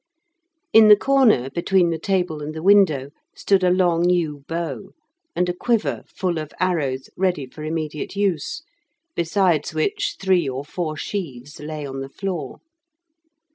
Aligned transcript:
In 0.73 0.87
the 0.87 0.95
corner, 0.95 1.51
between 1.51 1.91
the 1.91 1.99
table 1.99 2.41
and 2.41 2.55
the 2.55 2.63
window, 2.63 3.11
stood 3.35 3.63
a 3.63 3.69
long 3.69 4.09
yew 4.09 4.43
bow, 4.47 4.93
and 5.35 5.47
a 5.47 5.53
quiver 5.53 6.01
full 6.07 6.39
of 6.39 6.51
arrows 6.59 7.11
ready 7.15 7.45
for 7.45 7.63
immediate 7.63 8.15
use, 8.15 8.63
besides 9.15 9.75
which 9.75 10.15
three 10.19 10.49
or 10.49 10.65
four 10.65 10.97
sheaves 10.97 11.59
lay 11.59 11.85
on 11.85 11.99
the 11.99 12.09
floor. 12.09 12.61